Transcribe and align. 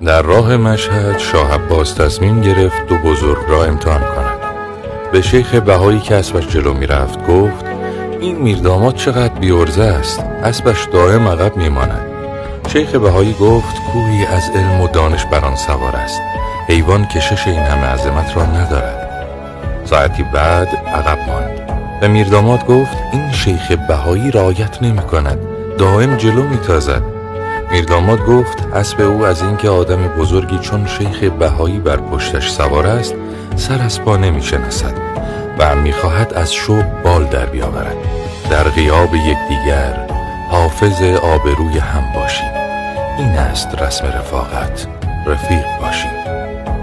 در 0.00 0.22
راه 0.22 0.56
مشهد 0.56 1.18
شاه 1.18 1.54
عباس 1.54 1.92
تصمیم 1.94 2.40
گرفت 2.40 2.86
دو 2.86 2.96
بزرگ 2.96 3.38
را 3.48 3.64
امتحان 3.64 4.00
کند. 4.00 4.38
به 5.12 5.22
شیخ 5.22 5.54
بهایی 5.54 6.00
که 6.00 6.14
اسبش 6.14 6.48
جلو 6.48 6.74
می‌رفت 6.74 7.26
گفت 7.26 7.64
این 8.20 8.36
میرداماد 8.36 8.94
چقدر 8.94 9.34
بیورزه 9.34 9.82
است 9.82 10.20
اسبش 10.20 10.84
دائم 10.92 11.28
عقب 11.28 11.56
میماند. 11.56 12.06
شیخ 12.68 12.94
بهایی 12.94 13.32
گفت 13.40 13.76
کوهی 13.92 14.26
از 14.26 14.50
علم 14.54 14.80
و 14.80 14.88
دانش 14.88 15.24
بر 15.24 15.44
آن 15.44 15.56
سوار 15.56 15.96
است. 15.96 16.20
حیوان 16.68 17.06
کشش 17.06 17.46
این 17.46 17.60
همه 17.60 17.86
عظمت 17.86 18.36
را 18.36 18.46
ندارد. 18.46 19.26
ساعتی 19.84 20.22
بعد 20.22 20.68
عقب 20.68 21.18
ماند. 21.28 21.60
و 22.02 22.08
میرداماد 22.08 22.66
گفت 22.66 22.96
این 23.12 23.32
شیخ 23.32 23.72
بهایی 23.88 24.30
رعایت 24.30 24.82
نمی 24.82 25.02
کند 25.02 25.38
دائم 25.78 26.16
جلو 26.16 26.42
میتازد. 26.42 27.11
میرداماد 27.72 28.24
گفت 28.24 28.66
اسب 28.74 29.00
او 29.00 29.26
از 29.26 29.42
اینکه 29.42 29.68
آدم 29.68 30.08
بزرگی 30.08 30.58
چون 30.58 30.86
شیخ 30.86 31.24
بهایی 31.24 31.78
بر 31.78 31.96
پشتش 31.96 32.50
سوار 32.50 32.86
است 32.86 33.14
سر 33.56 33.82
از 33.82 34.00
پا 34.00 34.16
نمی‌شناسد 34.16 34.92
و 35.58 35.74
می‌خواهد 35.74 36.34
از 36.34 36.52
شوق 36.52 36.84
بال 37.04 37.24
در 37.24 37.46
بیاورد. 37.46 37.96
در 38.50 38.62
غیاب 38.62 39.14
یکدیگر 39.14 40.06
حافظ 40.50 41.02
آبروی 41.02 41.78
هم 41.78 42.12
باشیم. 42.14 42.50
این 43.18 43.28
است 43.28 43.82
رسم 43.82 44.06
رفاقت. 44.06 44.86
رفیق 45.26 45.64
باشیم. 45.80 46.10